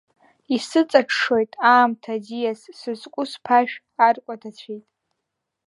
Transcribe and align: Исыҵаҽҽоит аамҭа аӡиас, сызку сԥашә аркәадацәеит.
Исыҵаҽҽоит 0.55 1.51
аамҭа 1.71 2.13
аӡиас, 2.17 2.61
сызку 2.79 3.23
сԥашә 3.31 3.75
аркәадацәеит. 4.07 4.85